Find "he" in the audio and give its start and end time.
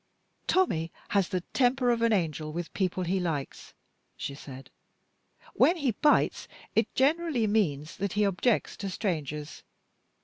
3.03-3.19, 5.77-5.91, 8.13-8.23